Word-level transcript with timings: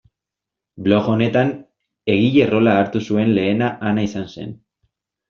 Blog 0.85 1.09
honetan 1.15 1.51
egile 2.13 2.47
rola 2.53 2.73
hartu 2.85 3.03
zuen 3.13 3.33
lehena 3.41 3.69
Ana 3.91 4.07
izan 4.09 4.27
zen. 4.39 4.57